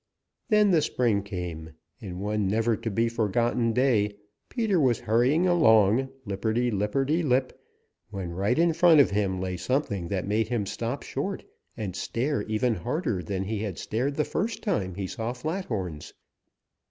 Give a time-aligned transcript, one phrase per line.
[0.49, 4.15] Then the spring came, and one never to be forgotten day
[4.49, 7.53] Peter was hurrying along, lipperty lipperty lip,
[8.09, 11.43] when right in front of him lay something that made him stop short
[11.77, 16.15] and stare even harder than he had stared the first time he saw Flat horns.